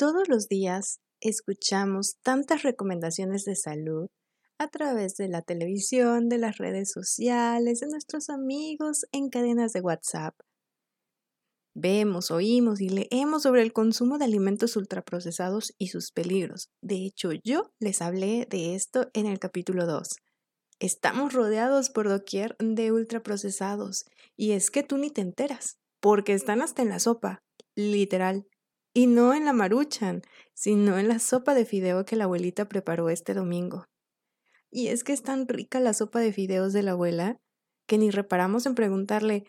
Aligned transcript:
Todos 0.00 0.30
los 0.30 0.48
días 0.48 0.98
escuchamos 1.20 2.14
tantas 2.22 2.62
recomendaciones 2.62 3.44
de 3.44 3.54
salud 3.54 4.06
a 4.58 4.68
través 4.68 5.16
de 5.16 5.28
la 5.28 5.42
televisión, 5.42 6.30
de 6.30 6.38
las 6.38 6.56
redes 6.56 6.90
sociales, 6.90 7.80
de 7.80 7.88
nuestros 7.88 8.30
amigos 8.30 9.04
en 9.12 9.28
cadenas 9.28 9.74
de 9.74 9.82
WhatsApp. 9.82 10.34
Vemos, 11.74 12.30
oímos 12.30 12.80
y 12.80 12.88
leemos 12.88 13.42
sobre 13.42 13.60
el 13.60 13.74
consumo 13.74 14.16
de 14.16 14.24
alimentos 14.24 14.74
ultraprocesados 14.74 15.74
y 15.76 15.88
sus 15.88 16.12
peligros. 16.12 16.70
De 16.80 17.04
hecho, 17.04 17.32
yo 17.44 17.70
les 17.78 18.00
hablé 18.00 18.46
de 18.48 18.74
esto 18.74 19.10
en 19.12 19.26
el 19.26 19.38
capítulo 19.38 19.84
2. 19.84 20.08
Estamos 20.78 21.34
rodeados 21.34 21.90
por 21.90 22.08
doquier 22.08 22.56
de 22.58 22.90
ultraprocesados 22.90 24.06
y 24.34 24.52
es 24.52 24.70
que 24.70 24.82
tú 24.82 24.96
ni 24.96 25.10
te 25.10 25.20
enteras, 25.20 25.76
porque 26.00 26.32
están 26.32 26.62
hasta 26.62 26.80
en 26.80 26.88
la 26.88 27.00
sopa, 27.00 27.42
literal. 27.76 28.46
Y 28.92 29.06
no 29.06 29.34
en 29.34 29.44
la 29.44 29.52
maruchan, 29.52 30.22
sino 30.54 30.98
en 30.98 31.08
la 31.08 31.18
sopa 31.18 31.54
de 31.54 31.64
fideo 31.64 32.04
que 32.04 32.16
la 32.16 32.24
abuelita 32.24 32.68
preparó 32.68 33.08
este 33.08 33.34
domingo. 33.34 33.86
Y 34.70 34.88
es 34.88 35.04
que 35.04 35.12
es 35.12 35.22
tan 35.22 35.48
rica 35.48 35.80
la 35.80 35.94
sopa 35.94 36.20
de 36.20 36.32
fideos 36.32 36.72
de 36.72 36.82
la 36.82 36.92
abuela 36.92 37.40
que 37.86 37.98
ni 37.98 38.10
reparamos 38.10 38.66
en 38.66 38.76
preguntarle, 38.76 39.44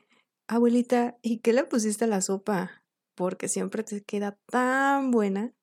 abuelita, 0.48 1.18
¿y 1.22 1.40
qué 1.40 1.54
le 1.54 1.64
pusiste 1.64 2.06
a 2.06 2.08
la 2.08 2.22
sopa? 2.22 2.84
Porque 3.14 3.48
siempre 3.48 3.84
te 3.84 4.02
queda 4.02 4.40
tan 4.48 5.12
buena. 5.12 5.54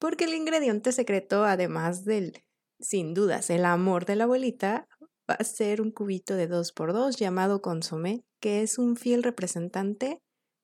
Porque 0.00 0.24
el 0.24 0.34
ingrediente 0.34 0.90
secreto, 0.90 1.44
además 1.44 2.04
del, 2.04 2.42
sin 2.80 3.14
dudas, 3.14 3.50
el 3.50 3.64
amor 3.64 4.04
de 4.04 4.16
la 4.16 4.24
abuelita, 4.24 4.88
va 5.30 5.34
a 5.34 5.44
ser 5.44 5.80
un 5.80 5.92
cubito 5.92 6.34
de 6.34 6.50
2x2 6.50 7.16
llamado 7.16 7.62
consomé, 7.62 8.24
que 8.40 8.62
es 8.62 8.78
un 8.78 8.96
fiel 8.96 9.22
representante 9.22 10.18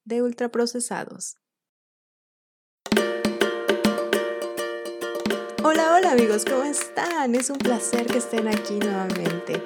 de 0.04 0.22
ultraprocesados. 0.22 1.36
Hola, 5.68 5.96
hola 5.96 6.12
amigos, 6.12 6.44
¿cómo 6.44 6.62
están? 6.62 7.34
Es 7.34 7.50
un 7.50 7.58
placer 7.58 8.06
que 8.06 8.18
estén 8.18 8.46
aquí 8.46 8.78
nuevamente. 8.78 9.60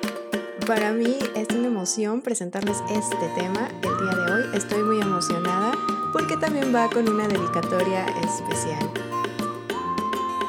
Para 0.67 0.93
mí 0.93 1.19
es 1.37 1.47
una 1.55 1.67
emoción 1.67 2.23
presentarles 2.23 2.79
este 2.89 3.29
tema 3.37 3.69
el 3.83 3.99
día 3.99 4.17
de 4.17 4.33
hoy. 4.33 4.57
Estoy 4.57 4.83
muy 4.83 4.99
emocionada 4.99 5.73
porque 6.11 6.39
también 6.39 6.75
va 6.75 6.89
con 6.89 7.07
una 7.07 7.29
dedicatoria 7.29 8.07
especial. 8.25 8.91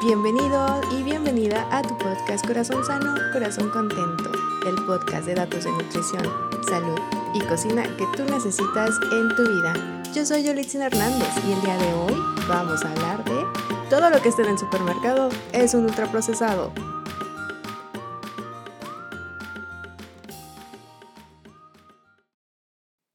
Bienvenido 0.02 0.80
y 0.90 1.02
bienvenida 1.02 1.68
a 1.70 1.82
tu 1.82 1.98
podcast 1.98 2.46
Corazón 2.46 2.82
Sano, 2.86 3.14
Corazón 3.34 3.68
Contento, 3.68 4.32
el 4.66 4.76
podcast 4.86 5.26
de 5.26 5.34
datos 5.34 5.64
de 5.64 5.70
nutrición, 5.72 6.24
salud 6.66 6.98
y 7.34 7.40
cocina 7.40 7.82
que 7.98 8.06
tú 8.16 8.24
necesitas 8.24 8.98
en 9.12 9.36
tu 9.36 9.42
vida. 9.46 10.02
Yo 10.14 10.24
soy 10.24 10.44
Yolitzin 10.44 10.80
Hernández 10.80 11.28
y 11.46 11.52
el 11.52 11.60
día 11.60 11.76
de 11.76 11.92
hoy 11.92 12.14
vamos 12.48 12.82
a 12.86 12.90
hablar 12.90 13.22
de 13.24 13.71
todo 13.92 14.08
lo 14.08 14.22
que 14.22 14.30
esté 14.30 14.40
en 14.40 14.48
el 14.48 14.58
supermercado 14.58 15.28
es 15.52 15.74
un 15.74 15.84
ultraprocesado. 15.84 16.72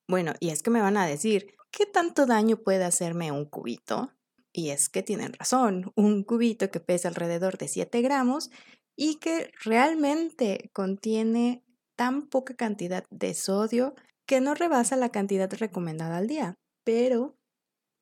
Bueno, 0.08 0.34
y 0.40 0.50
es 0.50 0.62
que 0.62 0.70
me 0.70 0.82
van 0.82 0.98
a 0.98 1.08
decir, 1.08 1.48
¿qué 1.72 1.88
tanto 1.88 2.28
daño 2.28 2.58
puede 2.58 2.84
hacerme 2.84 3.32
un 3.32 3.46
cubito? 3.46 4.12
Y 4.54 4.70
es 4.70 4.88
que 4.88 5.02
tienen 5.02 5.34
razón, 5.34 5.92
un 5.96 6.24
cubito 6.24 6.70
que 6.70 6.80
pesa 6.80 7.08
alrededor 7.08 7.58
de 7.58 7.70
7 7.70 8.00
gramos 8.04 8.52
y 8.96 9.16
que 9.16 9.50
realmente 9.64 10.70
contiene 10.74 11.66
tan 11.96 12.28
poca 12.28 12.56
cantidad 12.56 13.04
de 13.10 13.34
sodio 13.34 13.96
que 14.28 14.42
no 14.42 14.54
rebasa 14.54 14.96
la 14.96 15.10
cantidad 15.10 15.52
recomendada 15.52 16.18
al 16.18 16.28
día. 16.28 16.54
Pero, 16.84 17.36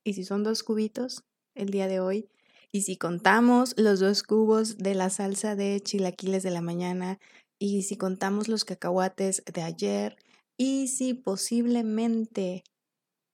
¿y 0.04 0.12
si 0.12 0.24
son 0.24 0.44
dos 0.44 0.62
cubitos 0.62 1.24
el 1.54 1.70
día 1.70 1.88
de 1.88 2.00
hoy? 2.00 2.28
Y 2.72 2.82
si 2.82 2.96
contamos 2.96 3.74
los 3.76 4.00
dos 4.00 4.22
cubos 4.22 4.78
de 4.78 4.94
la 4.94 5.10
salsa 5.10 5.56
de 5.56 5.80
chilaquiles 5.80 6.42
de 6.42 6.50
la 6.50 6.60
mañana, 6.60 7.18
y 7.58 7.82
si 7.82 7.96
contamos 7.96 8.48
los 8.48 8.64
cacahuates 8.64 9.42
de 9.52 9.62
ayer, 9.62 10.16
y 10.58 10.88
si 10.88 11.14
posiblemente 11.14 12.64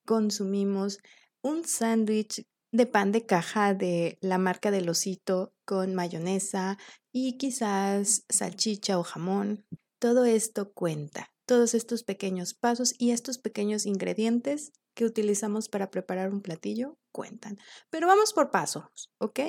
consumimos 0.06 0.98
un 1.42 1.64
sándwich 1.64 2.44
de 2.72 2.86
pan 2.86 3.12
de 3.12 3.26
caja 3.26 3.74
de 3.74 4.18
la 4.20 4.38
marca 4.38 4.70
del 4.70 4.88
osito 4.88 5.52
con 5.64 5.94
mayonesa 5.94 6.78
y 7.12 7.36
quizás 7.36 8.24
salchicha 8.28 8.98
o 8.98 9.02
jamón, 9.02 9.64
todo 10.00 10.24
esto 10.24 10.72
cuenta. 10.72 11.28
Todos 11.46 11.74
estos 11.74 12.02
pequeños 12.02 12.54
pasos 12.54 12.94
y 12.98 13.10
estos 13.10 13.38
pequeños 13.38 13.84
ingredientes 13.84 14.72
que 14.94 15.04
utilizamos 15.04 15.68
para 15.68 15.90
preparar 15.90 16.32
un 16.32 16.40
platillo 16.40 16.96
cuentan. 17.12 17.58
Pero 17.90 18.06
vamos 18.06 18.32
por 18.32 18.50
pasos, 18.50 19.10
¿ok? 19.18 19.40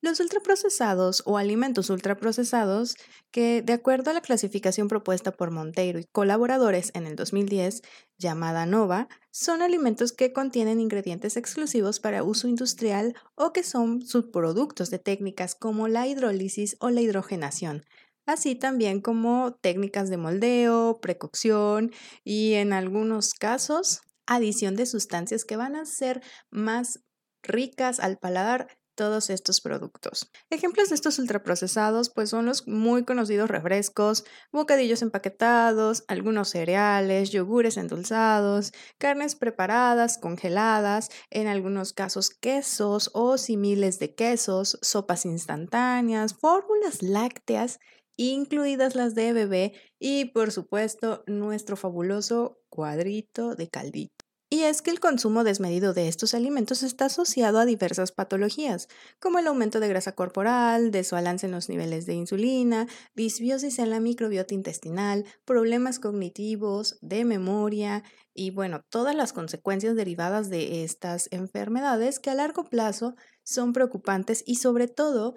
Los 0.00 0.18
ultraprocesados 0.20 1.22
o 1.26 1.38
alimentos 1.38 1.90
ultraprocesados, 1.90 2.96
que 3.30 3.62
de 3.62 3.72
acuerdo 3.72 4.10
a 4.10 4.14
la 4.14 4.20
clasificación 4.20 4.88
propuesta 4.88 5.32
por 5.32 5.50
Monteiro 5.50 5.98
y 5.98 6.04
colaboradores 6.04 6.90
en 6.94 7.06
el 7.06 7.14
2010, 7.14 7.82
llamada 8.18 8.66
NOVA, 8.66 9.08
son 9.30 9.62
alimentos 9.62 10.12
que 10.12 10.32
contienen 10.32 10.80
ingredientes 10.80 11.36
exclusivos 11.36 12.00
para 12.00 12.24
uso 12.24 12.48
industrial 12.48 13.14
o 13.34 13.52
que 13.52 13.62
son 13.62 14.02
subproductos 14.02 14.90
de 14.90 14.98
técnicas 14.98 15.54
como 15.54 15.88
la 15.88 16.06
hidrólisis 16.06 16.76
o 16.80 16.90
la 16.90 17.00
hidrogenación, 17.00 17.84
así 18.26 18.54
también 18.54 19.00
como 19.00 19.54
técnicas 19.60 20.10
de 20.10 20.16
moldeo, 20.16 21.00
precocción 21.00 21.92
y 22.24 22.54
en 22.54 22.72
algunos 22.72 23.34
casos 23.34 24.02
adición 24.34 24.76
de 24.76 24.86
sustancias 24.86 25.44
que 25.44 25.56
van 25.56 25.76
a 25.76 25.86
ser 25.86 26.22
más 26.50 27.00
ricas 27.42 28.00
al 28.00 28.18
paladar 28.18 28.68
todos 28.94 29.30
estos 29.30 29.60
productos. 29.60 30.30
Ejemplos 30.50 30.90
de 30.90 30.94
estos 30.94 31.18
ultraprocesados 31.18 32.10
pues 32.10 32.30
son 32.30 32.46
los 32.46 32.68
muy 32.68 33.04
conocidos 33.04 33.50
refrescos, 33.50 34.24
bocadillos 34.52 35.02
empaquetados, 35.02 36.04
algunos 36.08 36.50
cereales, 36.50 37.30
yogures 37.30 37.76
endulzados, 37.76 38.72
carnes 38.98 39.34
preparadas, 39.34 40.18
congeladas, 40.18 41.08
en 41.30 41.46
algunos 41.46 41.92
casos 41.92 42.30
quesos 42.30 43.10
o 43.14 43.38
similes 43.38 43.98
de 43.98 44.14
quesos, 44.14 44.78
sopas 44.82 45.24
instantáneas, 45.24 46.34
fórmulas 46.34 47.02
lácteas 47.02 47.78
incluidas 48.16 48.94
las 48.94 49.14
de 49.14 49.32
bebé 49.32 49.72
y 49.98 50.26
por 50.26 50.52
supuesto 50.52 51.24
nuestro 51.26 51.76
fabuloso 51.76 52.61
cuadrito 52.72 53.54
de 53.54 53.68
caldito. 53.68 54.24
Y 54.48 54.64
es 54.64 54.82
que 54.82 54.90
el 54.90 55.00
consumo 55.00 55.44
desmedido 55.44 55.94
de 55.94 56.08
estos 56.08 56.34
alimentos 56.34 56.82
está 56.82 57.06
asociado 57.06 57.58
a 57.58 57.64
diversas 57.64 58.12
patologías, 58.12 58.88
como 59.18 59.38
el 59.38 59.46
aumento 59.46 59.78
de 59.80 59.88
grasa 59.88 60.12
corporal, 60.12 60.90
desbalance 60.90 61.46
en 61.46 61.52
los 61.52 61.68
niveles 61.68 62.04
de 62.04 62.14
insulina, 62.14 62.86
disbiosis 63.14 63.78
en 63.78 63.90
la 63.90 64.00
microbiota 64.00 64.52
intestinal, 64.52 65.24
problemas 65.44 65.98
cognitivos, 65.98 66.98
de 67.00 67.24
memoria 67.24 68.04
y 68.34 68.50
bueno, 68.50 68.82
todas 68.90 69.14
las 69.14 69.32
consecuencias 69.32 69.96
derivadas 69.96 70.50
de 70.50 70.84
estas 70.84 71.28
enfermedades 71.30 72.18
que 72.18 72.30
a 72.30 72.34
largo 72.34 72.64
plazo 72.64 73.14
son 73.42 73.72
preocupantes 73.72 74.44
y 74.46 74.56
sobre 74.56 74.88
todo 74.88 75.34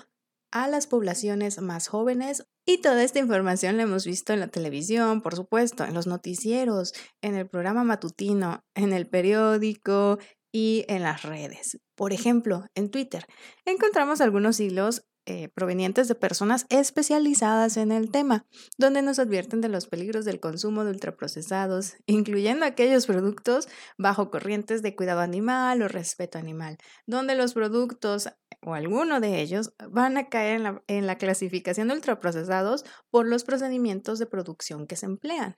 a 0.55 0.69
las 0.69 0.88
poblaciones 0.88 1.61
más 1.61 1.89
jóvenes. 1.89 2.47
Y 2.66 2.77
toda 2.77 3.03
esta 3.03 3.19
información 3.19 3.75
la 3.75 3.83
hemos 3.83 4.05
visto 4.05 4.31
en 4.31 4.39
la 4.39 4.47
televisión, 4.47 5.21
por 5.21 5.35
supuesto, 5.35 5.83
en 5.83 5.93
los 5.93 6.07
noticieros, 6.07 6.93
en 7.21 7.35
el 7.35 7.49
programa 7.49 7.83
matutino, 7.83 8.63
en 8.73 8.93
el 8.93 9.05
periódico 9.05 10.17
y 10.53 10.85
en 10.88 11.03
las 11.03 11.23
redes. 11.23 11.81
Por 11.95 12.13
ejemplo, 12.13 12.66
en 12.73 12.89
Twitter 12.89 13.25
encontramos 13.66 14.21
algunos 14.21 14.61
hilos 14.61 15.03
eh, 15.27 15.49
provenientes 15.49 16.07
de 16.07 16.15
personas 16.15 16.65
especializadas 16.69 17.77
en 17.77 17.91
el 17.91 18.11
tema, 18.11 18.45
donde 18.77 19.01
nos 19.01 19.19
advierten 19.19 19.61
de 19.61 19.69
los 19.69 19.87
peligros 19.87 20.23
del 20.25 20.39
consumo 20.39 20.83
de 20.83 20.91
ultraprocesados, 20.91 21.95
incluyendo 22.05 22.65
aquellos 22.65 23.07
productos 23.07 23.67
bajo 23.97 24.29
corrientes 24.29 24.81
de 24.81 24.95
cuidado 24.95 25.22
animal 25.22 25.81
o 25.81 25.87
respeto 25.87 26.37
animal, 26.37 26.77
donde 27.07 27.35
los 27.35 27.53
productos 27.53 28.29
o 28.61 28.73
alguno 28.73 29.19
de 29.19 29.41
ellos 29.41 29.73
van 29.89 30.17
a 30.17 30.29
caer 30.29 30.57
en 30.57 30.63
la, 30.63 30.83
en 30.87 31.07
la 31.07 31.17
clasificación 31.17 31.87
de 31.87 31.95
ultraprocesados 31.95 32.83
por 33.09 33.28
los 33.28 33.43
procedimientos 33.43 34.19
de 34.19 34.25
producción 34.25 34.87
que 34.87 34.95
se 34.95 35.05
emplean. 35.05 35.57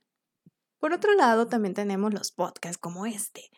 Por 0.80 0.94
otro 0.94 1.14
lado, 1.16 1.48
también 1.48 1.74
tenemos 1.74 2.14
los 2.14 2.32
podcasts 2.32 2.78
como 2.78 3.06
este, 3.06 3.50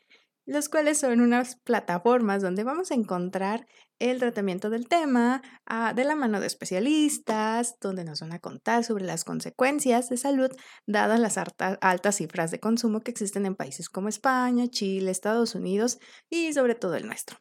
los 0.49 0.67
cuales 0.67 0.97
son 0.97 1.21
unas 1.21 1.57
plataformas 1.57 2.41
donde 2.41 2.63
vamos 2.63 2.89
a 2.89 2.95
encontrar 2.95 3.67
el 3.99 4.17
tratamiento 4.17 4.71
del 4.71 4.87
tema 4.87 5.43
ah, 5.67 5.93
de 5.93 6.03
la 6.05 6.15
mano 6.15 6.39
de 6.39 6.47
especialistas, 6.47 7.75
donde 7.79 8.03
nos 8.03 8.21
van 8.21 8.33
a 8.33 8.39
contar 8.39 8.83
sobre 8.83 9.05
las 9.05 9.23
consecuencias 9.23 10.09
de 10.09 10.17
salud 10.17 10.49
dadas 10.87 11.19
las 11.19 11.37
altas 11.37 12.15
cifras 12.15 12.49
de 12.49 12.59
consumo 12.59 13.01
que 13.01 13.11
existen 13.11 13.45
en 13.45 13.55
países 13.55 13.89
como 13.89 14.09
España, 14.09 14.67
Chile, 14.67 15.11
Estados 15.11 15.53
Unidos 15.53 15.99
y 16.31 16.51
sobre 16.53 16.73
todo 16.73 16.95
el 16.95 17.05
nuestro. 17.05 17.37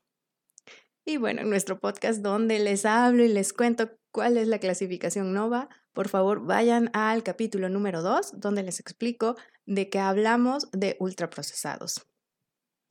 Y 1.07 1.17
bueno, 1.17 1.41
en 1.41 1.49
nuestro 1.49 1.81
podcast 1.81 2.21
donde 2.21 2.59
les 2.59 2.85
hablo 2.85 3.25
y 3.25 3.29
les 3.29 3.55
cuento 3.55 3.91
cuál 4.11 4.37
es 4.37 4.49
la 4.49 4.59
clasificación 4.59 5.33
NOVA, 5.33 5.71
por 5.95 6.09
favor 6.09 6.45
vayan 6.45 6.91
al 6.93 7.23
capítulo 7.23 7.71
número 7.71 8.03
2 8.03 8.33
donde 8.39 8.63
les 8.63 8.81
explico 8.81 9.37
de 9.65 9.89
qué 9.89 9.99
hablamos 9.99 10.71
de 10.73 10.97
ultraprocesados. 11.01 12.07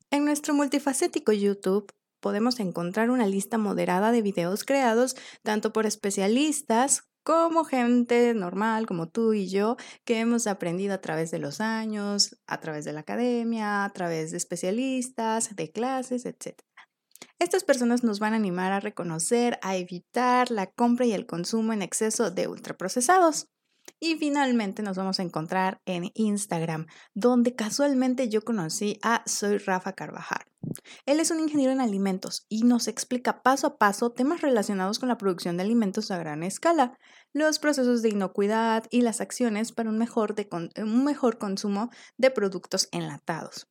En 0.10 0.24
nuestro 0.24 0.54
multifacético 0.54 1.34
YouTube 1.34 1.92
podemos 2.22 2.62
encontrar 2.62 3.10
una 3.10 3.28
lista 3.28 3.58
moderada 3.58 4.14
de 4.14 4.22
videos 4.22 4.64
creados 4.64 5.18
tanto 5.44 5.74
por 5.74 5.86
especialistas 5.86 7.04
como 7.24 7.66
gente 7.66 8.34
normal 8.34 8.86
como 8.86 9.10
tú 9.10 9.34
y 9.34 9.50
yo 9.50 9.76
que 10.06 10.22
hemos 10.22 10.48
aprendido 10.48 10.94
a 10.94 11.02
través 11.02 11.30
de 11.30 11.40
los 11.40 11.60
años, 11.60 12.38
a 12.48 12.62
través 12.62 12.86
de 12.86 12.94
la 12.94 13.02
academia, 13.02 13.84
a 13.84 13.90
través 13.92 14.32
de 14.32 14.38
especialistas, 14.38 15.54
de 15.58 15.72
clases, 15.74 16.26
etc. 16.26 16.58
Estas 17.38 17.66
personas 17.66 18.02
nos 18.02 18.20
van 18.20 18.32
a 18.32 18.38
animar 18.38 18.72
a 18.72 18.80
reconocer, 18.80 19.60
a 19.62 19.76
evitar 19.76 20.52
la 20.52 20.68
compra 20.68 21.06
y 21.06 21.12
el 21.12 21.26
consumo 21.26 21.74
en 21.74 21.82
exceso 21.82 22.32
de 22.32 22.48
ultraprocesados. 22.48 23.50
Y 24.00 24.16
finalmente 24.18 24.84
nos 24.84 24.96
vamos 24.96 25.20
a 25.20 25.24
encontrar 25.24 25.82
en 25.86 26.12
Instagram, 26.14 26.86
donde 27.16 27.56
casualmente 27.56 28.30
yo 28.30 28.44
conocí 28.44 29.00
a 29.02 29.24
Soy 29.26 29.58
Rafa 29.58 29.94
Carvajal. 29.94 30.46
Él 31.06 31.20
es 31.20 31.32
un 31.32 31.40
ingeniero 31.40 31.72
en 31.72 31.82
alimentos 31.82 32.46
y 32.48 32.64
nos 32.64 32.88
explica 32.88 33.42
paso 33.42 33.68
a 33.68 33.78
paso 33.78 34.12
temas 34.12 34.42
relacionados 34.42 35.00
con 35.00 35.10
la 35.10 35.18
producción 35.18 35.58
de 35.58 35.64
alimentos 35.64 36.12
a 36.12 36.18
gran 36.18 36.44
escala, 36.44 36.96
los 37.34 37.58
procesos 37.58 38.04
de 38.04 38.10
inocuidad 38.10 38.86
y 38.92 39.02
las 39.02 39.20
acciones 39.20 39.72
para 39.72 39.90
un 39.90 39.98
mejor, 39.98 40.36
un 40.78 41.04
mejor 41.04 41.40
consumo 41.40 41.90
de 42.18 42.30
productos 42.30 42.90
enlatados. 42.92 43.68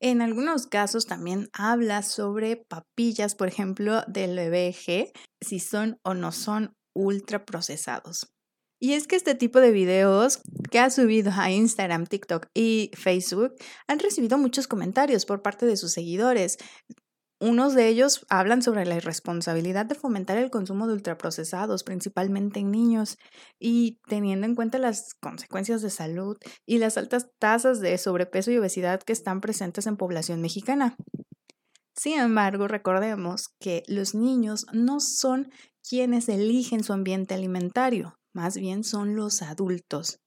En 0.00 0.20
algunos 0.20 0.66
casos 0.66 1.06
también 1.06 1.48
habla 1.52 2.02
sobre 2.02 2.56
papillas, 2.56 3.36
por 3.36 3.46
ejemplo, 3.46 4.02
del 4.08 4.36
BBG, 4.36 5.12
si 5.40 5.60
son 5.60 5.98
o 6.02 6.12
no 6.14 6.32
son 6.32 6.74
ultraprocesados. 6.92 8.31
Y 8.82 8.94
es 8.94 9.06
que 9.06 9.14
este 9.14 9.36
tipo 9.36 9.60
de 9.60 9.70
videos 9.70 10.40
que 10.72 10.80
ha 10.80 10.90
subido 10.90 11.30
a 11.36 11.52
Instagram, 11.52 12.04
TikTok 12.04 12.48
y 12.52 12.90
Facebook 12.94 13.54
han 13.86 14.00
recibido 14.00 14.38
muchos 14.38 14.66
comentarios 14.66 15.24
por 15.24 15.40
parte 15.40 15.66
de 15.66 15.76
sus 15.76 15.92
seguidores. 15.92 16.58
Unos 17.40 17.76
de 17.76 17.86
ellos 17.86 18.26
hablan 18.28 18.60
sobre 18.60 18.84
la 18.84 18.96
irresponsabilidad 18.96 19.86
de 19.86 19.94
fomentar 19.94 20.36
el 20.36 20.50
consumo 20.50 20.88
de 20.88 20.94
ultraprocesados, 20.94 21.84
principalmente 21.84 22.58
en 22.58 22.72
niños, 22.72 23.18
y 23.60 24.00
teniendo 24.08 24.48
en 24.48 24.56
cuenta 24.56 24.78
las 24.78 25.14
consecuencias 25.14 25.80
de 25.80 25.90
salud 25.90 26.36
y 26.66 26.78
las 26.78 26.98
altas 26.98 27.28
tasas 27.38 27.78
de 27.78 27.96
sobrepeso 27.98 28.50
y 28.50 28.58
obesidad 28.58 29.00
que 29.00 29.12
están 29.12 29.40
presentes 29.40 29.86
en 29.86 29.96
población 29.96 30.40
mexicana. 30.40 30.96
Sin 31.94 32.18
embargo, 32.18 32.66
recordemos 32.66 33.54
que 33.60 33.84
los 33.86 34.16
niños 34.16 34.66
no 34.72 34.98
son 34.98 35.52
quienes 35.88 36.28
eligen 36.28 36.82
su 36.82 36.92
ambiente 36.92 37.34
alimentario, 37.34 38.18
más 38.32 38.56
bien 38.56 38.84
son 38.84 39.16
los 39.16 39.42
adultos. 39.42 40.20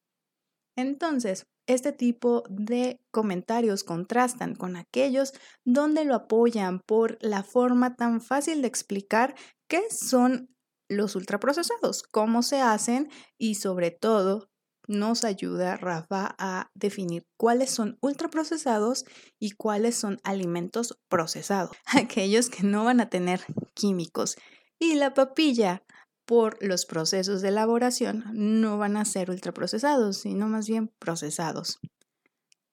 Entonces, 0.75 1.46
este 1.68 1.92
tipo 1.92 2.44
de 2.50 3.00
comentarios 3.12 3.84
contrastan 3.84 4.56
con 4.56 4.75
aquellos 4.75 5.34
donde 5.63 6.06
lo 6.06 6.16
apoyan 6.16 6.80
por 6.86 7.18
la 7.22 7.44
forma 7.44 7.96
tan 7.96 8.22
fácil 8.22 8.62
de 8.62 8.68
explicar 8.68 9.36
qué 9.68 9.81
son 9.90 10.50
los 10.88 11.16
ultraprocesados, 11.16 12.04
cómo 12.04 12.44
se 12.44 12.62
hacen 12.62 13.10
y 13.38 13.56
sobre 13.56 13.90
todo 13.90 14.50
nos 14.88 15.24
ayuda 15.24 15.78
Rafa 15.78 16.36
a 16.38 16.69
definir 16.75 17.25
cuáles 17.38 17.72
son 17.72 17.98
ultraprocesados 18.01 19.06
y 19.40 19.51
cuáles 19.51 19.96
son 19.96 20.19
alimentos 20.24 21.00
procesados, 21.10 21.75
aquellos 21.86 22.50
que 22.50 22.63
no 22.63 22.84
van 22.84 23.00
a 23.00 23.10
tener 23.10 23.42
químicos. 23.74 24.36
Y 24.78 24.96
la 24.96 25.13
papilla 25.13 25.84
por 26.25 26.57
los 26.62 26.86
procesos 26.86 27.42
de 27.42 27.50
elaboración 27.50 28.25
no 28.33 28.77
van 28.77 28.98
a 28.98 29.06
ser 29.06 29.30
ultraprocesados, 29.30 30.18
sino 30.18 30.48
más 30.48 30.68
bien 30.68 30.92
procesados. 31.00 31.80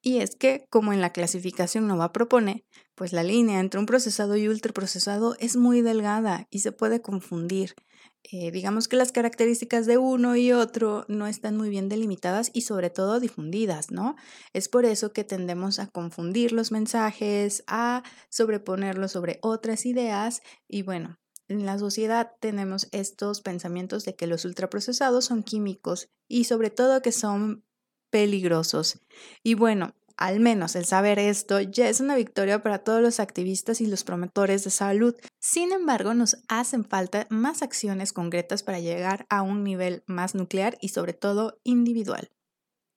Y 0.05 0.19
es 0.19 0.35
que, 0.35 0.67
como 0.69 0.93
en 0.93 1.01
la 1.01 1.13
clasificación 1.13 1.87
NOVA 1.87 2.13
propone, 2.13 2.65
pues 2.97 3.13
la 3.13 3.23
línea 3.23 3.61
entre 3.61 3.79
un 3.79 3.87
procesado 3.87 4.37
y 4.37 4.49
ultraprocesado 4.49 5.37
es 5.39 5.57
muy 5.57 5.81
delgada 5.81 6.49
y 6.51 6.59
se 6.59 6.73
puede 6.73 7.01
confundir. 7.01 7.77
Eh, 8.25 8.51
digamos 8.51 8.89
que 8.89 8.97
las 8.97 9.13
características 9.13 9.87
de 9.87 9.99
uno 9.99 10.37
y 10.37 10.53
otro 10.53 11.05
no 11.09 11.29
están 11.29 11.57
muy 11.57 11.71
bien 11.71 11.89
delimitadas 11.89 12.51
y 12.53 12.63
sobre 12.63 12.91
todo 12.91 13.21
difundidas, 13.21 13.93
¿no? 13.93 14.17
Es 14.53 14.69
por 14.69 14.85
eso 14.87 15.13
que 15.13 15.23
tendemos 15.23 15.79
a 15.79 15.87
confundir 15.87 16.53
los 16.53 16.73
mensajes, 16.73 17.63
a 17.69 18.03
sobreponerlos 18.29 19.13
sobre 19.13 19.39
otras 19.41 19.87
ideas 19.87 20.43
y 20.69 20.83
bueno, 20.83 21.19
en 21.49 21.67
la 21.67 21.79
sociedad 21.79 22.33
tenemos 22.41 22.89
estos 22.93 23.41
pensamientos 23.41 24.05
de 24.05 24.15
que 24.15 24.27
los 24.27 24.45
ultraprocesados 24.45 25.27
son 25.27 25.43
químicos 25.43 26.09
y 26.29 26.45
sobre 26.45 26.71
todo 26.71 27.03
que 27.03 27.13
son 27.13 27.65
peligrosos. 28.11 29.01
Y 29.43 29.55
bueno, 29.55 29.95
al 30.17 30.41
menos 30.41 30.77
el 30.77 30.85
saber 30.85 31.19
esto 31.19 31.61
ya 31.61 31.89
es 31.89 32.01
una 32.01 32.15
victoria 32.15 32.63
para 32.63 32.79
todos 32.79 33.01
los 33.01 33.21
activistas 33.21 33.81
y 33.81 33.87
los 33.87 34.05
promotores 34.05 34.65
de 34.65 34.71
salud. 34.71 35.17
Sin 35.41 35.73
embargo, 35.73 36.15
nos 36.15 36.39
hacen 36.49 36.85
falta 36.85 37.27
más 37.31 37.63
acciones 37.63 38.13
concretas 38.13 38.63
para 38.63 38.81
llegar 38.81 39.27
a 39.31 39.43
un 39.43 39.65
nivel 39.65 40.05
más 40.07 40.35
nuclear 40.35 40.79
y 40.81 40.89
sobre 40.89 41.13
todo 41.13 41.59
individual. 41.65 42.31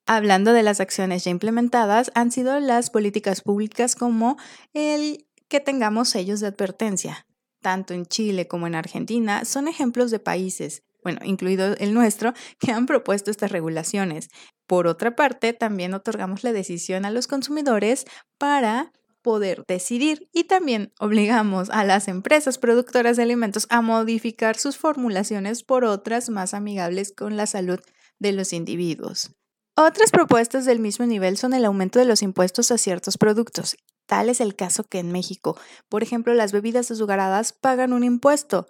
Hablando 0.06 0.52
de 0.52 0.62
las 0.62 0.78
acciones 0.78 1.24
ya 1.24 1.30
implementadas, 1.30 2.12
han 2.14 2.30
sido 2.30 2.60
las 2.60 2.90
políticas 2.90 3.40
públicas 3.40 3.96
como 3.96 4.36
el 4.72 5.26
que 5.48 5.58
tengamos 5.58 6.10
sellos 6.10 6.38
de 6.40 6.46
advertencia, 6.46 7.25
tanto 7.66 7.94
en 7.94 8.06
Chile 8.06 8.46
como 8.46 8.68
en 8.68 8.76
Argentina, 8.76 9.44
son 9.44 9.66
ejemplos 9.66 10.12
de 10.12 10.20
países, 10.20 10.84
bueno, 11.02 11.18
incluido 11.24 11.74
el 11.78 11.94
nuestro, 11.94 12.32
que 12.60 12.70
han 12.70 12.86
propuesto 12.86 13.28
estas 13.28 13.50
regulaciones. 13.50 14.28
Por 14.68 14.86
otra 14.86 15.16
parte, 15.16 15.52
también 15.52 15.92
otorgamos 15.92 16.44
la 16.44 16.52
decisión 16.52 17.04
a 17.04 17.10
los 17.10 17.26
consumidores 17.26 18.04
para 18.38 18.92
poder 19.20 19.64
decidir 19.66 20.28
y 20.32 20.44
también 20.44 20.92
obligamos 21.00 21.68
a 21.70 21.82
las 21.82 22.06
empresas 22.06 22.56
productoras 22.56 23.16
de 23.16 23.24
alimentos 23.24 23.66
a 23.68 23.80
modificar 23.80 24.56
sus 24.56 24.76
formulaciones 24.76 25.64
por 25.64 25.84
otras 25.84 26.30
más 26.30 26.54
amigables 26.54 27.12
con 27.12 27.36
la 27.36 27.48
salud 27.48 27.80
de 28.20 28.30
los 28.30 28.52
individuos. 28.52 29.32
Otras 29.74 30.12
propuestas 30.12 30.66
del 30.66 30.78
mismo 30.78 31.04
nivel 31.04 31.36
son 31.36 31.52
el 31.52 31.64
aumento 31.64 31.98
de 31.98 32.04
los 32.04 32.22
impuestos 32.22 32.70
a 32.70 32.78
ciertos 32.78 33.18
productos 33.18 33.76
Tal 34.06 34.28
es 34.28 34.40
el 34.40 34.54
caso 34.56 34.84
que 34.84 34.98
en 34.98 35.12
México, 35.12 35.58
por 35.88 36.02
ejemplo, 36.02 36.32
las 36.34 36.52
bebidas 36.52 36.90
azucaradas 36.90 37.52
pagan 37.52 37.92
un 37.92 38.04
impuesto. 38.04 38.66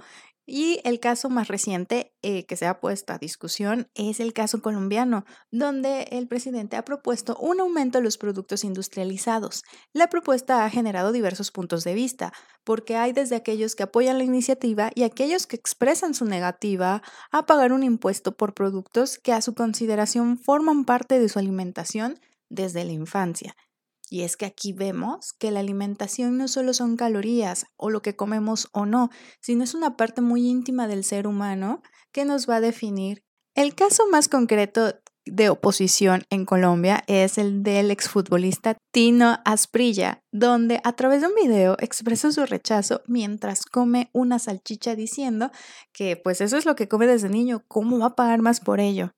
Y 0.48 0.80
el 0.84 1.00
caso 1.00 1.28
más 1.28 1.48
reciente 1.48 2.14
eh, 2.22 2.46
que 2.46 2.54
se 2.54 2.66
ha 2.66 2.78
puesto 2.78 3.12
a 3.12 3.18
discusión 3.18 3.90
es 3.96 4.20
el 4.20 4.32
caso 4.32 4.62
colombiano, 4.62 5.24
donde 5.50 6.02
el 6.12 6.28
presidente 6.28 6.76
ha 6.76 6.84
propuesto 6.84 7.36
un 7.40 7.58
aumento 7.58 7.98
de 7.98 8.04
los 8.04 8.16
productos 8.16 8.62
industrializados. 8.62 9.64
La 9.92 10.08
propuesta 10.08 10.64
ha 10.64 10.70
generado 10.70 11.10
diversos 11.10 11.50
puntos 11.50 11.82
de 11.82 11.94
vista, 11.94 12.32
porque 12.62 12.96
hay 12.96 13.12
desde 13.12 13.34
aquellos 13.34 13.74
que 13.74 13.82
apoyan 13.82 14.18
la 14.18 14.24
iniciativa 14.24 14.92
y 14.94 15.02
aquellos 15.02 15.48
que 15.48 15.56
expresan 15.56 16.14
su 16.14 16.24
negativa 16.26 17.02
a 17.32 17.46
pagar 17.46 17.72
un 17.72 17.82
impuesto 17.82 18.36
por 18.36 18.54
productos 18.54 19.18
que 19.18 19.32
a 19.32 19.42
su 19.42 19.52
consideración 19.52 20.38
forman 20.38 20.84
parte 20.84 21.18
de 21.18 21.28
su 21.28 21.40
alimentación 21.40 22.20
desde 22.48 22.84
la 22.84 22.92
infancia. 22.92 23.56
Y 24.08 24.22
es 24.22 24.36
que 24.36 24.46
aquí 24.46 24.72
vemos 24.72 25.32
que 25.32 25.50
la 25.50 25.60
alimentación 25.60 26.38
no 26.38 26.48
solo 26.48 26.74
son 26.74 26.96
calorías 26.96 27.66
o 27.76 27.90
lo 27.90 28.02
que 28.02 28.16
comemos 28.16 28.68
o 28.72 28.86
no, 28.86 29.10
sino 29.40 29.64
es 29.64 29.74
una 29.74 29.96
parte 29.96 30.20
muy 30.20 30.48
íntima 30.48 30.86
del 30.86 31.04
ser 31.04 31.26
humano 31.26 31.82
que 32.12 32.24
nos 32.24 32.48
va 32.48 32.56
a 32.56 32.60
definir. 32.60 33.24
El 33.54 33.74
caso 33.74 34.04
más 34.08 34.28
concreto 34.28 34.94
de 35.26 35.48
oposición 35.48 36.22
en 36.30 36.46
Colombia 36.46 37.02
es 37.08 37.36
el 37.36 37.64
del 37.64 37.90
exfutbolista 37.90 38.76
Tino 38.92 39.38
Asprilla, 39.44 40.22
donde 40.30 40.80
a 40.84 40.92
través 40.92 41.20
de 41.20 41.26
un 41.26 41.34
video 41.34 41.76
expresó 41.80 42.30
su 42.30 42.46
rechazo 42.46 43.02
mientras 43.06 43.66
come 43.66 44.08
una 44.12 44.38
salchicha 44.38 44.94
diciendo 44.94 45.50
que 45.92 46.16
pues 46.16 46.40
eso 46.40 46.56
es 46.56 46.64
lo 46.64 46.76
que 46.76 46.86
come 46.86 47.08
desde 47.08 47.28
niño, 47.28 47.64
¿cómo 47.66 47.98
va 47.98 48.06
a 48.06 48.14
pagar 48.14 48.40
más 48.40 48.60
por 48.60 48.78
ello? 48.78 49.12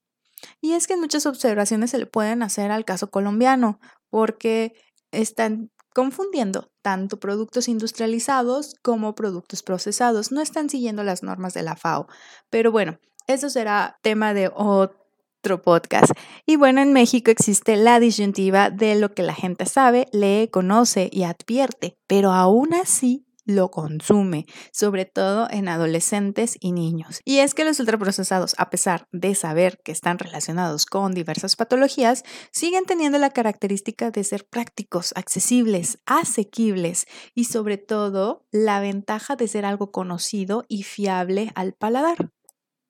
Y 0.61 0.73
es 0.73 0.87
que 0.87 0.97
muchas 0.97 1.27
observaciones 1.27 1.91
se 1.91 1.99
le 1.99 2.07
pueden 2.07 2.43
hacer 2.43 2.71
al 2.71 2.85
caso 2.85 3.11
colombiano, 3.11 3.81
porque 4.11 4.73
están 5.13 5.71
confundiendo 5.95 6.71
tanto 6.83 7.19
productos 7.19 7.69
industrializados 7.69 8.75
como 8.83 9.15
productos 9.15 9.63
procesados. 9.63 10.33
No 10.33 10.41
están 10.41 10.71
siguiendo 10.71 11.03
las 11.03 11.23
normas 11.23 11.55
de 11.55 11.63
la 11.63 11.77
FAO. 11.77 12.07
Pero 12.51 12.71
bueno, 12.71 12.99
eso 13.27 13.51
será 13.51 13.99
tema 14.03 14.33
de 14.33 14.51
otro 14.55 15.63
podcast. 15.63 16.13
Y 16.47 16.57
bueno, 16.57 16.81
en 16.81 16.93
México 16.93 17.31
existe 17.31 17.77
la 17.77 18.01
disyuntiva 18.01 18.71
de 18.71 18.95
lo 18.95 19.13
que 19.13 19.23
la 19.23 19.35
gente 19.35 19.67
sabe, 19.67 20.07
lee, 20.13 20.49
conoce 20.51 21.11
y 21.13 21.25
advierte, 21.25 21.99
pero 22.07 22.33
aún 22.33 22.75
así 22.75 23.28
lo 23.49 23.71
consume, 23.71 24.45
sobre 24.73 25.07
todo 25.07 25.49
en 25.51 25.69
adolescentes 25.69 26.57
y 26.61 26.73
niños. 26.73 27.21
Y 27.25 27.39
es 27.39 27.55
que 27.55 27.65
los 27.65 27.81
ultraprocesados, 27.81 28.55
a 28.59 28.69
pesar 28.69 29.09
de 29.11 29.35
saber 29.35 29.81
que 29.83 29.91
están 29.91 30.19
relacionados 30.19 30.85
con 30.85 31.13
diversas 31.13 31.57
patologías, 31.57 32.25
siguen 32.53 32.85
teniendo 32.85 33.19
la 33.19 33.31
característica 33.31 34.11
de 34.11 34.23
ser 34.23 34.47
prácticos, 34.47 35.15
accesibles, 35.17 35.99
asequibles 36.05 37.07
y 37.35 37.45
sobre 37.45 37.79
todo 37.79 38.47
la 38.53 38.81
ventaja 38.81 39.35
de 39.35 39.49
ser 39.49 39.65
algo 39.65 39.91
conocido 39.91 40.67
y 40.69 40.83
fiable 40.83 41.51
al 41.55 41.73
paladar. 41.73 42.31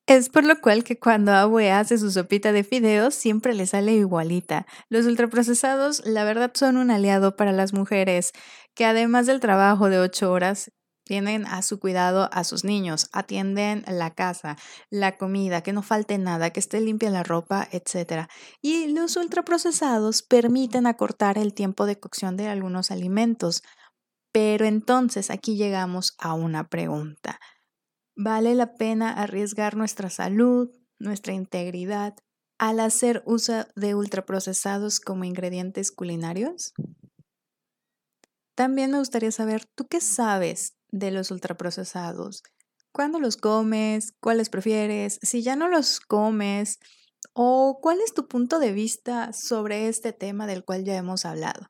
Es 0.08 0.30
por 0.30 0.46
lo 0.46 0.58
cual 0.62 0.84
que 0.84 0.98
cuando 0.98 1.32
Abue 1.32 1.70
hace 1.70 1.98
su 1.98 2.10
sopita 2.10 2.50
de 2.50 2.64
fideos 2.64 3.14
siempre 3.14 3.52
le 3.52 3.66
sale 3.66 3.92
igualita. 3.92 4.66
Los 4.88 5.04
ultraprocesados, 5.04 6.02
la 6.06 6.24
verdad, 6.24 6.50
son 6.54 6.78
un 6.78 6.90
aliado 6.90 7.36
para 7.36 7.52
las 7.52 7.74
mujeres 7.74 8.32
que 8.78 8.84
además 8.84 9.26
del 9.26 9.40
trabajo 9.40 9.90
de 9.90 9.98
ocho 9.98 10.30
horas, 10.30 10.70
tienen 11.02 11.46
a 11.46 11.62
su 11.62 11.80
cuidado 11.80 12.28
a 12.32 12.44
sus 12.44 12.62
niños, 12.62 13.08
atienden 13.12 13.82
la 13.88 14.14
casa, 14.14 14.56
la 14.88 15.16
comida, 15.18 15.64
que 15.64 15.72
no 15.72 15.82
falte 15.82 16.16
nada, 16.16 16.50
que 16.50 16.60
esté 16.60 16.80
limpia 16.80 17.10
la 17.10 17.24
ropa, 17.24 17.66
etc. 17.72 18.28
Y 18.62 18.86
los 18.94 19.16
ultraprocesados 19.16 20.22
permiten 20.22 20.86
acortar 20.86 21.38
el 21.38 21.54
tiempo 21.54 21.86
de 21.86 21.98
cocción 21.98 22.36
de 22.36 22.46
algunos 22.46 22.92
alimentos. 22.92 23.64
Pero 24.30 24.64
entonces 24.64 25.32
aquí 25.32 25.56
llegamos 25.56 26.14
a 26.16 26.34
una 26.34 26.68
pregunta. 26.68 27.40
¿Vale 28.14 28.54
la 28.54 28.74
pena 28.74 29.10
arriesgar 29.10 29.76
nuestra 29.76 30.08
salud, 30.08 30.70
nuestra 31.00 31.32
integridad 31.32 32.14
al 32.60 32.78
hacer 32.78 33.24
uso 33.26 33.66
de 33.74 33.96
ultraprocesados 33.96 35.00
como 35.00 35.24
ingredientes 35.24 35.90
culinarios? 35.90 36.74
También 38.58 38.90
me 38.90 38.98
gustaría 38.98 39.30
saber, 39.30 39.66
¿tú 39.76 39.86
qué 39.86 40.00
sabes 40.00 40.74
de 40.90 41.12
los 41.12 41.30
ultraprocesados? 41.30 42.42
¿Cuándo 42.90 43.20
los 43.20 43.36
comes? 43.36 44.14
¿Cuáles 44.18 44.48
prefieres? 44.50 45.20
Si 45.22 45.42
ya 45.42 45.54
no 45.54 45.68
los 45.68 46.00
comes, 46.00 46.80
¿o 47.34 47.78
cuál 47.80 48.00
es 48.00 48.14
tu 48.14 48.26
punto 48.26 48.58
de 48.58 48.72
vista 48.72 49.32
sobre 49.32 49.86
este 49.86 50.12
tema 50.12 50.48
del 50.48 50.64
cual 50.64 50.82
ya 50.82 50.96
hemos 50.96 51.24
hablado? 51.24 51.68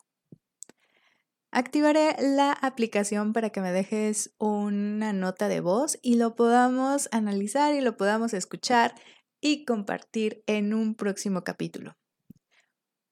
Activaré 1.51 2.17
la 2.21 2.53
aplicación 2.53 3.35
para 3.35 3.51
que 3.51 3.61
me 3.61 3.71
dejes 3.71 4.35
una 4.39 5.13
nota 5.13 5.49
de 5.49 5.61
voz 5.61 5.99
y 6.01 6.15
lo 6.15 6.37
podamos 6.37 7.11
analizar 7.13 7.75
y 7.75 7.83
lo 7.83 7.99
podamos 7.99 8.33
escuchar 8.33 8.95
y 9.43 9.67
compartir 9.67 10.43
en 10.47 10.73
un 10.73 10.95
próximo 10.95 11.45
capítulo. 11.45 11.98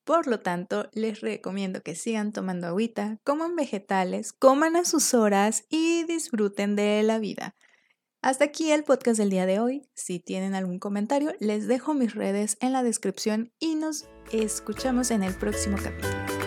Por 0.07 0.29
lo 0.29 0.39
tanto, 0.39 0.89
les 0.93 1.21
recomiendo 1.21 1.83
que 1.83 1.97
sigan 1.97 2.33
tomando 2.33 2.69
agüita, 2.69 3.19
coman 3.25 3.57
vegetales, 3.57 4.33
coman 4.33 4.77
a 4.77 4.85
sus 4.85 5.15
horas 5.15 5.65
y 5.69 6.05
disfruten 6.05 6.77
de 6.77 7.03
la 7.03 7.19
vida. 7.19 7.57
Hasta 8.23 8.45
aquí 8.45 8.71
el 8.71 8.85
podcast 8.85 9.19
del 9.19 9.31
día 9.31 9.47
de 9.47 9.59
hoy. 9.59 9.91
Si 9.95 10.21
tienen 10.21 10.55
algún 10.55 10.79
comentario, 10.79 11.35
les 11.41 11.67
dejo 11.67 11.93
mis 11.93 12.15
redes 12.15 12.57
en 12.61 12.73
la 12.73 12.85
descripción 12.85 13.53
y 13.59 13.75
nos 13.75 14.09
escuchamos 14.31 15.11
en 15.11 15.25
el 15.25 15.35
próximo 15.35 15.77
capítulo. 15.77 16.46